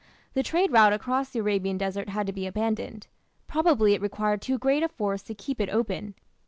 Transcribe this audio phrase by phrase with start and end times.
[0.33, 3.05] The trade route across the Arabian desert had to be abandoned.
[3.45, 6.15] Probably it required too great a force to keep it open.